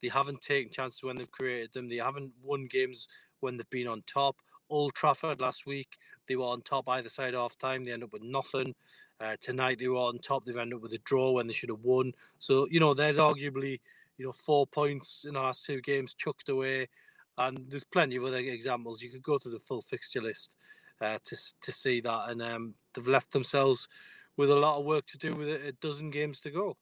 they 0.01 0.09
haven't 0.09 0.41
taken 0.41 0.71
chances 0.71 1.03
when 1.03 1.15
they've 1.15 1.31
created 1.31 1.73
them. 1.73 1.89
They 1.89 1.97
haven't 1.97 2.31
won 2.43 2.67
games 2.67 3.07
when 3.39 3.57
they've 3.57 3.69
been 3.69 3.87
on 3.87 4.03
top. 4.05 4.37
Old 4.69 4.93
Trafford 4.95 5.41
last 5.41 5.65
week, 5.65 5.97
they 6.27 6.35
were 6.35 6.45
on 6.45 6.61
top 6.61 6.89
either 6.89 7.09
side 7.09 7.33
half 7.33 7.57
time. 7.57 7.85
They 7.85 7.91
end 7.91 8.03
up 8.03 8.13
with 8.13 8.23
nothing. 8.23 8.73
Uh, 9.19 9.35
tonight 9.39 9.79
they 9.79 9.87
were 9.87 9.97
on 9.97 10.19
top. 10.19 10.45
They've 10.45 10.57
ended 10.57 10.77
up 10.77 10.81
with 10.81 10.93
a 10.93 10.99
draw 10.99 11.31
when 11.31 11.47
they 11.47 11.53
should 11.53 11.69
have 11.69 11.83
won. 11.83 12.13
So 12.39 12.67
you 12.69 12.79
know, 12.79 12.93
there's 12.93 13.17
arguably 13.17 13.79
you 14.17 14.25
know 14.25 14.31
four 14.31 14.65
points 14.67 15.25
in 15.25 15.33
the 15.33 15.41
last 15.41 15.65
two 15.65 15.81
games 15.81 16.13
chucked 16.13 16.49
away, 16.49 16.87
and 17.37 17.65
there's 17.69 17.83
plenty 17.83 18.15
of 18.15 18.25
other 18.25 18.37
examples. 18.37 19.01
You 19.01 19.09
could 19.09 19.23
go 19.23 19.37
through 19.37 19.53
the 19.53 19.59
full 19.59 19.81
fixture 19.81 20.21
list 20.21 20.55
uh, 20.99 21.19
to 21.23 21.37
to 21.61 21.71
see 21.71 22.01
that, 22.01 22.29
and 22.29 22.41
um, 22.41 22.73
they've 22.93 23.07
left 23.07 23.31
themselves 23.31 23.87
with 24.37 24.49
a 24.49 24.55
lot 24.55 24.79
of 24.79 24.85
work 24.85 25.05
to 25.07 25.17
do 25.17 25.33
with 25.33 25.47
a 25.47 25.71
dozen 25.81 26.09
games 26.09 26.41
to 26.41 26.51
go. 26.51 26.75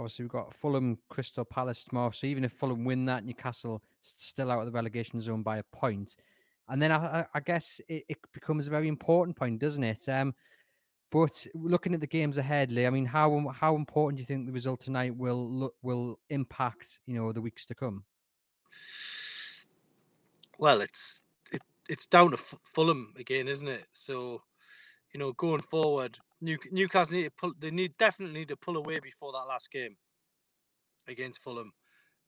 Obviously, 0.00 0.24
we've 0.24 0.32
got 0.32 0.54
Fulham, 0.54 0.96
Crystal 1.10 1.44
Palace 1.44 1.84
tomorrow. 1.84 2.10
So 2.10 2.26
even 2.26 2.42
if 2.42 2.52
Fulham 2.52 2.86
win 2.86 3.04
that, 3.04 3.22
Newcastle 3.22 3.82
still 4.00 4.50
out 4.50 4.60
of 4.60 4.64
the 4.64 4.72
relegation 4.72 5.20
zone 5.20 5.42
by 5.42 5.58
a 5.58 5.62
point. 5.62 6.16
And 6.70 6.80
then 6.80 6.90
I, 6.90 7.26
I 7.34 7.40
guess 7.40 7.82
it, 7.86 8.04
it, 8.08 8.18
becomes 8.32 8.66
a 8.66 8.70
very 8.70 8.88
important 8.88 9.36
point, 9.36 9.58
doesn't 9.58 9.84
it? 9.84 10.08
Um, 10.08 10.34
but 11.10 11.46
looking 11.54 11.92
at 11.92 12.00
the 12.00 12.06
games 12.06 12.38
ahead, 12.38 12.72
Lee, 12.72 12.86
I 12.86 12.90
mean, 12.90 13.04
how 13.04 13.52
how 13.54 13.74
important 13.74 14.16
do 14.16 14.22
you 14.22 14.26
think 14.26 14.46
the 14.46 14.52
result 14.52 14.80
tonight 14.80 15.14
will 15.14 15.74
will 15.82 16.18
impact 16.30 17.00
you 17.06 17.16
know 17.16 17.32
the 17.32 17.42
weeks 17.42 17.66
to 17.66 17.74
come? 17.74 18.04
Well, 20.58 20.80
it's 20.80 21.20
it, 21.52 21.60
it's 21.90 22.06
down 22.06 22.30
to 22.30 22.38
Fulham 22.38 23.12
again, 23.18 23.48
isn't 23.48 23.68
it? 23.68 23.86
So, 23.92 24.42
you 25.12 25.20
know, 25.20 25.32
going 25.32 25.60
forward, 25.60 26.18
New, 26.40 26.58
Newcastle 26.72 27.16
need 27.16 27.24
to 27.24 27.30
pull. 27.38 27.52
They 27.58 27.70
need 27.70 27.96
definitely 27.98 28.38
need 28.40 28.48
to 28.48 28.56
pull 28.56 28.76
away 28.76 29.00
before 29.00 29.32
that 29.32 29.48
last 29.48 29.70
game. 29.70 29.96
against 31.08 31.40
Fulham. 31.42 31.72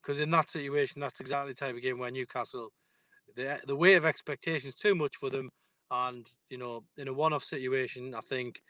Because 0.03 0.19
in 0.21 0.31
that 0.33 0.51
situation, 0.51 1.01
that's 1.01 1.21
exactly 1.21 1.53
the 1.53 1.57
type 1.59 1.77
of 1.77 1.83
game 1.83 1.99
where 1.99 2.11
Newcastle, 2.11 2.71
the 3.37 3.61
the 3.67 3.77
weight 3.77 3.97
of 3.97 4.05
expectations 4.05 4.75
too 4.75 4.95
much 4.95 5.17
for 5.17 5.31
them, 5.31 5.51
and 5.91 6.27
you 6.51 6.59
know, 6.59 6.85
in 6.99 7.09
a 7.09 7.13
one-off 7.13 7.45
situation, 7.45 8.15
I 8.15 8.21
think 8.21 8.63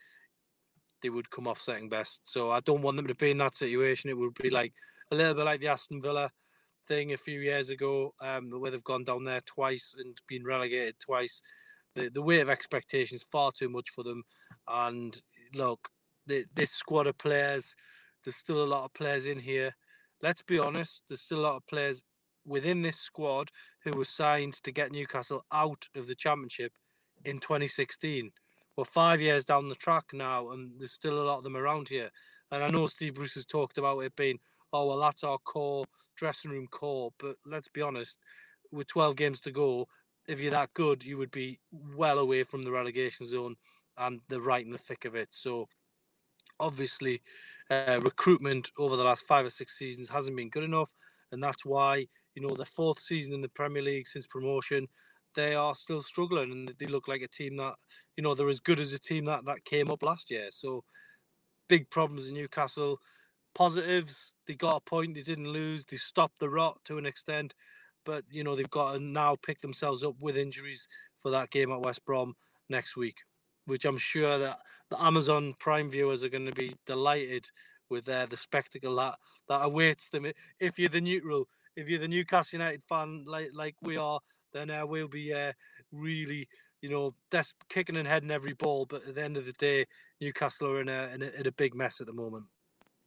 they 1.02 1.10
would 1.10 1.30
come 1.30 1.48
off 1.48 1.60
second 1.60 1.90
best. 1.90 2.20
So 2.24 2.50
I 2.50 2.60
don't 2.60 2.82
want 2.82 2.96
them 2.96 3.06
to 3.08 3.14
be 3.14 3.30
in 3.32 3.38
that 3.38 3.56
situation. 3.56 4.10
It 4.10 4.18
would 4.18 4.34
be 4.34 4.50
like 4.50 4.72
a 5.10 5.16
little 5.16 5.34
bit 5.34 5.44
like 5.44 5.60
the 5.60 5.68
Aston 5.68 6.02
Villa 6.02 6.30
thing 6.88 7.12
a 7.12 7.16
few 7.16 7.40
years 7.40 7.70
ago, 7.70 8.14
um, 8.20 8.50
where 8.50 8.70
they've 8.70 8.84
gone 8.84 9.04
down 9.04 9.24
there 9.24 9.40
twice 9.46 9.94
and 9.98 10.16
been 10.28 10.44
relegated 10.44 10.96
twice. 11.00 11.40
The 11.96 12.10
the 12.10 12.22
weight 12.22 12.40
of 12.40 12.50
expectations 12.50 13.24
far 13.32 13.52
too 13.52 13.68
much 13.70 13.90
for 13.90 14.04
them. 14.04 14.22
And 14.68 15.20
look, 15.54 15.88
the, 16.26 16.44
this 16.54 16.70
squad 16.70 17.06
of 17.06 17.18
players, 17.18 17.74
there's 18.24 18.36
still 18.36 18.62
a 18.62 18.66
lot 18.66 18.84
of 18.84 18.94
players 18.94 19.26
in 19.26 19.38
here. 19.38 19.74
Let's 20.22 20.42
be 20.42 20.58
honest, 20.58 21.02
there's 21.08 21.22
still 21.22 21.40
a 21.40 21.48
lot 21.48 21.56
of 21.56 21.66
players 21.66 22.02
within 22.46 22.82
this 22.82 22.98
squad 22.98 23.50
who 23.84 23.92
were 23.92 24.04
signed 24.04 24.54
to 24.62 24.72
get 24.72 24.92
Newcastle 24.92 25.44
out 25.52 25.84
of 25.96 26.06
the 26.06 26.14
championship 26.14 26.72
in 27.24 27.38
2016 27.38 28.30
we're 28.76 28.84
five 28.84 29.20
years 29.20 29.44
down 29.44 29.68
the 29.68 29.74
track 29.74 30.04
now, 30.12 30.50
and 30.50 30.72
there's 30.78 30.92
still 30.92 31.20
a 31.20 31.24
lot 31.24 31.38
of 31.38 31.44
them 31.44 31.56
around 31.56 31.88
here. 31.88 32.10
And 32.50 32.62
I 32.62 32.68
know 32.68 32.86
Steve 32.86 33.14
Bruce 33.14 33.34
has 33.34 33.44
talked 33.44 33.78
about 33.78 34.00
it 34.00 34.16
being, 34.16 34.38
oh 34.72 34.86
well, 34.86 35.00
that's 35.00 35.24
our 35.24 35.38
core 35.38 35.84
dressing 36.16 36.50
room 36.50 36.66
core. 36.70 37.10
But 37.18 37.36
let's 37.46 37.68
be 37.68 37.82
honest, 37.82 38.18
with 38.70 38.86
12 38.88 39.16
games 39.16 39.40
to 39.42 39.50
go, 39.50 39.86
if 40.26 40.40
you're 40.40 40.50
that 40.52 40.72
good, 40.74 41.04
you 41.04 41.18
would 41.18 41.30
be 41.30 41.58
well 41.94 42.18
away 42.18 42.44
from 42.44 42.64
the 42.64 42.70
relegation 42.70 43.26
zone, 43.26 43.56
and 43.98 44.20
they're 44.28 44.40
right 44.40 44.64
in 44.64 44.72
the 44.72 44.78
thick 44.78 45.04
of 45.04 45.14
it. 45.14 45.28
So 45.30 45.68
obviously, 46.60 47.22
uh, 47.70 48.00
recruitment 48.02 48.70
over 48.78 48.96
the 48.96 49.04
last 49.04 49.26
five 49.26 49.46
or 49.46 49.50
six 49.50 49.78
seasons 49.78 50.08
hasn't 50.08 50.36
been 50.36 50.50
good 50.50 50.64
enough, 50.64 50.92
and 51.32 51.42
that's 51.42 51.64
why 51.64 52.06
you 52.34 52.42
know 52.42 52.54
the 52.54 52.64
fourth 52.64 53.00
season 53.00 53.32
in 53.32 53.40
the 53.40 53.48
Premier 53.48 53.82
League 53.82 54.06
since 54.06 54.26
promotion 54.26 54.88
they 55.34 55.54
are 55.54 55.74
still 55.74 56.02
struggling 56.02 56.52
and 56.52 56.74
they 56.78 56.86
look 56.86 57.08
like 57.08 57.22
a 57.22 57.28
team 57.28 57.56
that 57.56 57.74
you 58.16 58.22
know 58.22 58.34
they're 58.34 58.48
as 58.48 58.60
good 58.60 58.80
as 58.80 58.92
a 58.92 58.98
team 58.98 59.24
that 59.24 59.44
that 59.44 59.64
came 59.64 59.90
up 59.90 60.02
last 60.02 60.30
year. 60.30 60.48
So 60.50 60.84
big 61.68 61.88
problems 61.90 62.28
in 62.28 62.34
newcastle. 62.34 62.98
Positives 63.54 64.34
they 64.46 64.54
got 64.54 64.76
a 64.76 64.80
point 64.80 65.14
they 65.14 65.22
didn't 65.22 65.48
lose 65.48 65.84
they 65.84 65.98
stopped 65.98 66.38
the 66.38 66.48
rot 66.48 66.78
to 66.86 66.96
an 66.96 67.04
extent 67.04 67.52
but 68.06 68.24
you 68.30 68.42
know 68.42 68.56
they've 68.56 68.70
got 68.70 68.94
to 68.94 68.98
now 68.98 69.36
pick 69.36 69.60
themselves 69.60 70.02
up 70.02 70.14
with 70.20 70.38
injuries 70.38 70.88
for 71.20 71.30
that 71.30 71.50
game 71.50 71.70
at 71.70 71.82
west 71.82 72.02
brom 72.06 72.34
next 72.70 72.96
week 72.96 73.18
which 73.66 73.84
i'm 73.84 73.98
sure 73.98 74.38
that 74.38 74.58
the 74.90 75.02
amazon 75.02 75.54
prime 75.58 75.90
viewers 75.90 76.22
are 76.24 76.28
going 76.28 76.46
to 76.46 76.52
be 76.52 76.74
delighted 76.86 77.46
with 77.90 78.08
uh, 78.08 78.26
the 78.26 78.36
spectacle 78.36 78.96
that 78.96 79.14
that 79.48 79.64
awaits 79.64 80.08
them 80.08 80.26
if 80.60 80.78
you're 80.78 80.88
the 80.88 81.00
neutral 81.00 81.46
if 81.76 81.88
you're 81.88 81.98
the 81.98 82.08
newcastle 82.08 82.58
united 82.58 82.82
fan 82.88 83.24
like 83.26 83.50
like 83.54 83.74
we 83.82 83.96
are 83.96 84.20
then 84.52 84.70
uh, 84.70 84.86
we'll 84.86 85.08
be 85.08 85.32
uh, 85.32 85.52
really, 85.90 86.48
you 86.80 86.88
know, 86.88 87.14
des- 87.30 87.44
kicking 87.68 87.96
and 87.96 88.06
heading 88.06 88.30
every 88.30 88.54
ball. 88.54 88.86
But 88.86 89.06
at 89.06 89.14
the 89.14 89.22
end 89.22 89.36
of 89.36 89.46
the 89.46 89.52
day, 89.52 89.86
Newcastle 90.20 90.68
are 90.68 90.80
in 90.80 90.88
a, 90.88 91.10
in 91.14 91.22
a, 91.22 91.26
in 91.40 91.46
a 91.46 91.52
big 91.52 91.74
mess 91.74 92.00
at 92.00 92.06
the 92.06 92.12
moment. 92.12 92.44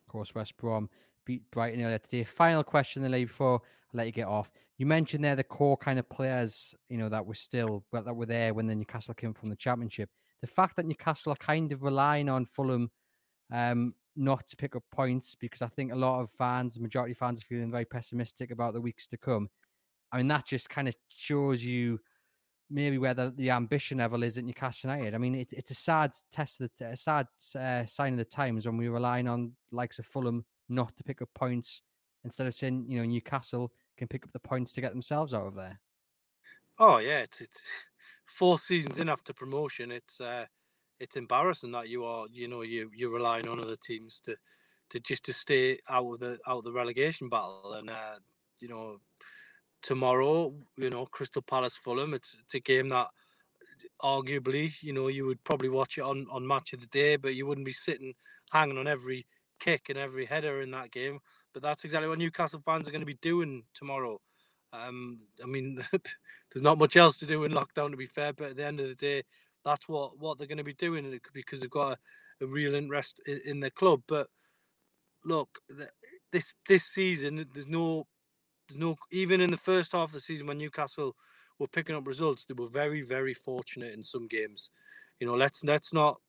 Of 0.08 0.12
course, 0.12 0.36
West 0.36 0.58
Brom 0.58 0.90
beat 1.26 1.50
Brighton 1.52 1.82
earlier 1.82 2.00
today. 2.00 2.24
Final 2.24 2.64
question, 2.64 3.02
the 3.02 3.10
lady 3.10 3.26
before 3.26 3.62
I 3.94 3.98
let 3.98 4.06
you 4.06 4.12
get 4.12 4.28
off. 4.28 4.52
You 4.78 4.86
mentioned 4.86 5.24
there 5.24 5.36
the 5.36 5.44
core 5.44 5.78
kind 5.78 6.00
of 6.00 6.10
players, 6.10 6.76
you 6.90 6.98
know, 6.98 7.10
that 7.10 7.26
were 7.26 7.34
still 7.34 7.86
that 7.94 8.16
were 8.16 8.26
there 8.26 8.54
when 8.54 8.68
the 8.68 8.76
Newcastle 8.76 9.14
came 9.14 9.34
from 9.34 9.50
the 9.50 9.56
Championship. 9.56 10.10
The 10.42 10.48
fact 10.48 10.76
that 10.76 10.86
Newcastle 10.86 11.32
are 11.32 11.38
kind 11.38 11.72
of 11.72 11.84
relying 11.84 12.30
on 12.30 12.46
Fulham 12.46 12.92
um, 13.52 13.94
not 14.16 14.48
to 14.48 14.56
pick 14.56 14.76
up 14.76 14.84
points 14.92 15.36
because 15.36 15.62
I 15.62 15.68
think 15.68 15.92
a 15.92 15.96
lot 15.96 16.22
of 16.22 16.30
fans, 16.38 16.80
majority 16.80 17.14
fans, 17.14 17.42
are 17.42 17.46
feeling 17.46 17.72
very 17.72 17.86
pessimistic 17.86 18.52
about 18.52 18.74
the 18.74 18.82
weeks 18.82 19.08
to 19.08 19.18
come. 19.18 19.50
I 20.12 20.18
mean, 20.18 20.28
that 20.30 20.46
just 20.46 20.70
kind 20.70 20.88
of 20.88 20.96
shows 21.10 21.64
you 21.64 22.00
maybe 22.70 22.98
where 22.98 23.14
the, 23.14 23.34
the 23.38 23.52
ambition 23.52 24.00
level 24.00 24.24
is 24.24 24.38
at 24.38 24.44
Newcastle 24.44 24.90
United. 24.90 25.14
I 25.14 25.18
mean, 25.18 25.36
it, 25.36 25.54
it's 25.54 25.72
a 25.72 25.76
sad 25.76 26.12
test, 26.32 26.62
of 26.62 26.70
the, 26.78 26.86
a 26.88 26.98
sad 26.98 27.28
uh, 27.60 27.86
sign 27.86 28.14
of 28.14 28.20
the 28.20 28.26
times 28.26 28.66
when 28.66 28.78
we're 28.78 28.92
relying 28.92 29.28
on 29.28 29.52
likes 29.72 30.00
of 30.00 30.06
Fulham 30.06 30.46
not 30.70 30.96
to 30.98 31.04
pick 31.04 31.22
up 31.22 31.30
points 31.36 31.82
instead 32.24 32.48
of 32.48 32.56
saying, 32.56 32.86
you 32.88 33.00
know, 33.00 33.06
Newcastle 33.06 33.72
can 33.98 34.08
pick 34.08 34.24
up 34.24 34.32
the 34.32 34.40
points 34.40 34.74
to 34.74 34.82
get 34.82 34.92
themselves 34.92 35.34
out 35.34 35.48
of 35.48 35.56
there. 35.56 35.80
Oh 36.80 36.98
yeah, 36.98 37.20
it's, 37.20 37.42
it's 37.42 37.62
four 38.26 38.60
seasons 38.60 39.00
in 39.00 39.10
after 39.10 39.34
promotion. 39.34 39.92
It's 39.92 40.20
uh, 40.22 40.46
it's 41.00 41.16
embarrassing 41.16 41.72
that 41.72 41.90
you 41.90 42.06
are, 42.06 42.28
you 42.32 42.48
know, 42.48 42.62
you 42.62 42.90
you're 42.96 43.12
relying 43.12 43.48
on 43.48 43.60
other 43.60 43.76
teams 43.76 44.20
to 44.22 44.36
to 44.90 45.00
just 45.00 45.26
to 45.26 45.34
stay 45.34 45.80
out 45.90 46.14
of 46.14 46.20
the 46.20 46.40
out 46.48 46.60
of 46.60 46.64
the 46.64 46.74
relegation 46.74 47.30
battle, 47.30 47.74
and 47.74 47.90
uh, 47.90 48.16
you 48.60 48.68
know 48.68 49.00
tomorrow, 49.82 50.54
you 50.78 50.90
know, 50.90 51.06
Crystal 51.06 51.42
Palace 51.42 51.76
Fulham. 51.76 52.14
It's 52.14 52.38
it's 52.44 52.56
a 52.56 52.60
game 52.60 52.90
that 52.90 53.08
arguably, 54.02 54.74
you 54.82 54.94
know, 54.94 55.08
you 55.08 55.26
would 55.26 55.44
probably 55.44 55.70
watch 55.70 55.98
it 55.98 56.02
on, 56.02 56.28
on 56.32 56.46
match 56.46 56.74
of 56.74 56.82
the 56.82 56.88
day, 56.88 57.16
but 57.16 57.36
you 57.36 57.46
wouldn't 57.46 57.66
be 57.66 57.72
sitting 57.72 58.14
hanging 58.52 58.78
on 58.78 58.88
every 58.88 59.26
kick 59.60 59.90
and 59.90 59.98
every 59.98 60.26
header 60.26 60.62
in 60.62 60.72
that 60.72 60.92
game. 60.92 61.20
But 61.54 61.64
that's 61.64 61.86
exactly 61.86 62.10
what 62.10 62.20
Newcastle 62.20 62.62
fans 62.66 62.88
are 62.88 62.92
going 62.92 63.02
to 63.02 63.06
be 63.06 63.20
doing 63.22 63.64
tomorrow. 63.74 64.20
Um, 64.88 65.20
I 65.44 65.48
mean, 65.48 65.84
there's 65.92 66.64
not 66.64 66.78
much 66.78 66.96
else 66.96 67.18
to 67.18 67.26
do 67.26 67.44
in 67.44 67.52
lockdown, 67.52 67.92
to 67.92 67.98
be 67.98 68.08
fair. 68.08 68.34
But 68.34 68.52
at 68.52 68.58
the 68.58 68.66
end 68.66 68.80
of 68.80 68.88
the 68.88 68.96
day, 68.96 69.24
that's 69.64 69.88
what 69.88 70.20
what 70.20 70.38
they're 70.38 70.48
going 70.48 70.58
to 70.58 70.64
be 70.64 70.74
doing, 70.74 71.06
and 71.06 71.14
it 71.14 71.24
could 71.24 71.34
because 71.34 71.62
they've 71.62 71.70
got 71.70 71.98
a, 72.42 72.46
a 72.46 72.48
real 72.48 72.76
interest 72.76 73.22
in, 73.28 73.42
in 73.46 73.60
their 73.60 73.70
club. 73.70 74.02
But 74.08 74.28
look, 75.24 75.60
this 76.32 76.54
this 76.68 76.86
season, 76.86 77.46
there's 77.54 77.68
no 77.68 78.08
there's 78.68 78.80
no 78.80 78.96
even 79.12 79.42
in 79.42 79.52
the 79.52 79.58
first 79.58 79.92
half 79.92 80.10
of 80.10 80.14
the 80.14 80.20
season 80.20 80.48
when 80.48 80.58
Newcastle 80.58 81.16
were 81.60 81.68
picking 81.68 81.96
up 81.96 82.08
results, 82.08 82.46
they 82.46 82.54
were 82.54 82.68
very, 82.68 83.02
very 83.02 83.34
fortunate 83.34 83.94
in 83.94 84.04
some 84.04 84.28
games. 84.28 84.70
You 85.20 85.28
know, 85.28 85.36
let's 85.36 85.64
let's 85.64 85.94
not 85.94 86.20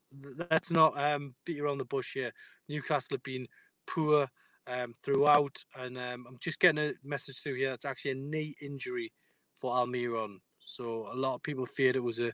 let's 0.51 0.71
not 0.71 0.99
um, 0.99 1.35
beat 1.45 1.61
around 1.61 1.79
the 1.79 1.85
bush 1.85 2.15
here. 2.15 2.33
Newcastle 2.69 3.17
have 3.17 3.23
been 3.23 3.47
poor 3.87 4.29
um, 4.67 4.93
throughout, 5.03 5.57
and 5.79 5.97
um, 5.99 6.27
I'm 6.29 6.39
just 6.41 6.61
getting 6.61 6.83
a 6.83 6.93
message 7.05 7.43
through 7.43 7.57
here. 7.57 7.73
It's 7.73 7.85
actually 7.85 8.13
a 8.13 8.17
knee 8.17 8.55
injury 8.61 9.13
for 9.59 9.73
Almiron. 9.73 10.39
So 10.59 11.09
a 11.13 11.15
lot 11.15 11.35
of 11.35 11.43
people 11.43 11.67
feared 11.67 11.97
it 11.97 12.03
was 12.03 12.19
a 12.19 12.33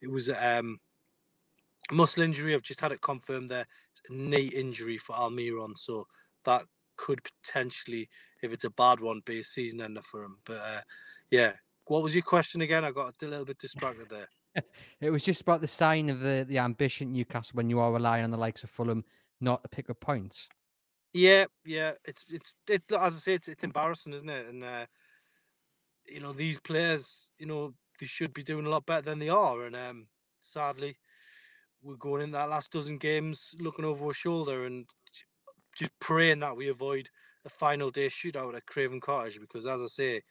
it 0.00 0.10
was 0.10 0.28
a 0.28 0.58
um, 0.58 0.78
muscle 1.90 2.22
injury. 2.22 2.54
I've 2.54 2.62
just 2.62 2.80
had 2.80 2.92
it 2.92 3.00
confirmed 3.00 3.48
there. 3.48 3.66
It's 3.90 4.02
a 4.08 4.12
knee 4.12 4.46
injury 4.46 4.98
for 4.98 5.14
Almiron. 5.14 5.76
So 5.76 6.06
that 6.44 6.64
could 6.96 7.20
potentially, 7.24 8.08
if 8.42 8.52
it's 8.52 8.64
a 8.64 8.70
bad 8.70 9.00
one, 9.00 9.22
be 9.24 9.40
a 9.40 9.44
season 9.44 9.80
ender 9.80 10.02
for 10.02 10.22
him. 10.22 10.38
But 10.44 10.58
uh, 10.58 10.80
yeah, 11.30 11.52
what 11.86 12.02
was 12.02 12.14
your 12.14 12.22
question 12.22 12.60
again? 12.60 12.84
I 12.84 12.90
got 12.90 13.14
a 13.22 13.26
little 13.26 13.44
bit 13.44 13.58
distracted 13.58 14.08
there. 14.08 14.28
it 15.00 15.10
was 15.10 15.22
just 15.22 15.40
about 15.40 15.60
the 15.60 15.66
sign 15.66 16.08
of 16.08 16.20
the 16.20 16.46
the 16.48 16.58
ambition 16.58 17.12
Newcastle 17.12 17.56
when 17.56 17.68
you 17.68 17.80
are 17.80 17.92
relying 17.92 18.24
on 18.24 18.30
the 18.30 18.36
likes 18.36 18.62
of 18.62 18.70
Fulham 18.70 19.04
not 19.40 19.62
to 19.62 19.68
pick 19.68 19.90
up 19.90 20.00
points. 20.00 20.48
Yeah, 21.14 21.46
yeah, 21.64 21.92
it's 22.04 22.24
it's 22.28 22.54
it, 22.68 22.82
as 22.90 23.14
I 23.14 23.18
say, 23.18 23.34
it's 23.34 23.48
it's 23.48 23.62
embarrassing, 23.64 24.14
isn't 24.14 24.28
it? 24.28 24.46
And 24.48 24.64
uh, 24.64 24.86
you 26.06 26.20
know 26.20 26.32
these 26.32 26.58
players, 26.60 27.30
you 27.38 27.46
know, 27.46 27.74
they 28.00 28.06
should 28.06 28.34
be 28.34 28.42
doing 28.42 28.66
a 28.66 28.68
lot 28.68 28.86
better 28.86 29.02
than 29.02 29.18
they 29.18 29.28
are, 29.28 29.64
and 29.64 29.76
um, 29.76 30.06
sadly, 30.42 30.96
we're 31.82 31.96
going 31.96 32.22
in 32.22 32.32
that 32.32 32.50
last 32.50 32.72
dozen 32.72 32.98
games 32.98 33.54
looking 33.60 33.84
over 33.84 34.06
our 34.06 34.14
shoulder, 34.14 34.66
and 34.66 34.86
just 35.76 35.92
praying 36.00 36.40
that 36.40 36.56
we 36.56 36.68
avoid 36.68 37.08
a 37.46 37.50
final 37.50 37.90
day 37.90 38.08
shootout 38.08 38.56
at 38.56 38.66
Craven 38.66 39.00
Cottage 39.00 39.40
because, 39.40 39.66
as 39.66 39.82
I 39.82 39.86
say, 39.86 40.22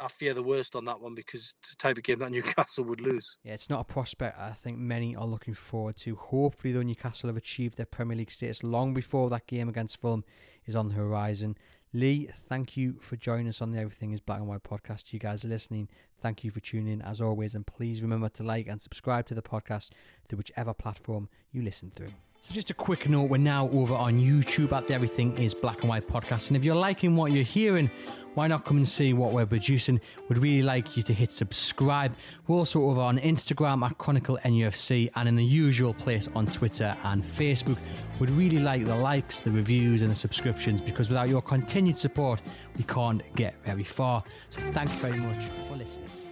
I 0.00 0.08
fear 0.08 0.34
the 0.34 0.42
worst 0.42 0.74
on 0.74 0.84
that 0.86 1.00
one 1.00 1.14
because 1.14 1.54
it's 1.60 1.74
the 1.74 1.76
type 1.76 1.96
of 1.96 2.02
game 2.02 2.18
that 2.18 2.30
Newcastle 2.32 2.84
would 2.84 3.00
lose. 3.00 3.36
Yeah, 3.42 3.54
it's 3.54 3.70
not 3.70 3.80
a 3.80 3.84
prospect 3.84 4.38
I 4.38 4.52
think 4.52 4.78
many 4.78 5.14
are 5.14 5.26
looking 5.26 5.54
forward 5.54 5.96
to. 5.98 6.16
Hopefully, 6.16 6.72
though, 6.72 6.82
Newcastle 6.82 7.28
have 7.28 7.36
achieved 7.36 7.76
their 7.76 7.86
Premier 7.86 8.16
League 8.16 8.30
status 8.30 8.62
long 8.62 8.94
before 8.94 9.30
that 9.30 9.46
game 9.46 9.68
against 9.68 10.00
Fulham 10.00 10.24
is 10.66 10.76
on 10.76 10.88
the 10.88 10.94
horizon. 10.94 11.56
Lee, 11.92 12.28
thank 12.48 12.76
you 12.76 12.96
for 13.00 13.14
joining 13.14 13.46
us 13.46 13.62
on 13.62 13.70
the 13.70 13.78
Everything 13.78 14.10
is 14.10 14.20
Black 14.20 14.40
and 14.40 14.48
White 14.48 14.64
podcast. 14.64 15.12
You 15.12 15.20
guys 15.20 15.44
are 15.44 15.48
listening. 15.48 15.88
Thank 16.20 16.42
you 16.42 16.50
for 16.50 16.58
tuning 16.58 16.94
in 16.94 17.02
as 17.02 17.20
always. 17.20 17.54
And 17.54 17.64
please 17.64 18.02
remember 18.02 18.28
to 18.30 18.42
like 18.42 18.66
and 18.66 18.82
subscribe 18.82 19.28
to 19.28 19.34
the 19.34 19.42
podcast 19.42 19.90
through 20.28 20.38
whichever 20.38 20.74
platform 20.74 21.28
you 21.52 21.62
listen 21.62 21.92
through. 21.92 22.10
Just 22.52 22.70
a 22.70 22.74
quick 22.74 23.08
note, 23.08 23.30
we're 23.30 23.38
now 23.38 23.68
over 23.70 23.94
on 23.94 24.18
YouTube 24.18 24.70
at 24.72 24.86
the 24.86 24.94
Everything 24.94 25.36
is 25.38 25.54
Black 25.54 25.80
and 25.80 25.88
White 25.88 26.06
podcast. 26.06 26.48
And 26.48 26.56
if 26.56 26.62
you're 26.64 26.76
liking 26.76 27.16
what 27.16 27.32
you're 27.32 27.42
hearing, 27.42 27.90
why 28.34 28.46
not 28.46 28.64
come 28.64 28.76
and 28.76 28.86
see 28.86 29.12
what 29.12 29.32
we're 29.32 29.46
producing? 29.46 30.00
We'd 30.28 30.38
really 30.38 30.62
like 30.62 30.96
you 30.96 31.02
to 31.04 31.12
hit 31.12 31.32
subscribe. 31.32 32.14
We're 32.46 32.56
also 32.56 32.82
over 32.82 33.00
on 33.00 33.18
Instagram 33.18 33.84
at 33.84 33.98
Chronicle 33.98 34.38
NUFC 34.44 35.10
and 35.16 35.28
in 35.28 35.34
the 35.34 35.44
usual 35.44 35.94
place 35.94 36.28
on 36.36 36.46
Twitter 36.46 36.96
and 37.02 37.24
Facebook. 37.24 37.78
We'd 38.20 38.30
really 38.30 38.60
like 38.60 38.84
the 38.84 38.96
likes, 38.96 39.40
the 39.40 39.50
reviews, 39.50 40.02
and 40.02 40.10
the 40.10 40.16
subscriptions 40.16 40.80
because 40.80 41.08
without 41.08 41.28
your 41.28 41.42
continued 41.42 41.98
support, 41.98 42.40
we 42.76 42.84
can't 42.84 43.22
get 43.34 43.54
very 43.64 43.84
far. 43.84 44.22
So 44.50 44.60
thank 44.72 44.90
you 44.90 44.96
very 44.96 45.18
much 45.18 45.44
for 45.68 45.76
listening. 45.76 46.23